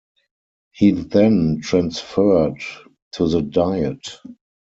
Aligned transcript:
He 0.71 0.89
then 0.93 1.61
transferred 1.61 2.59
to 3.11 3.27
the 3.29 3.43
Diet. 3.43 4.07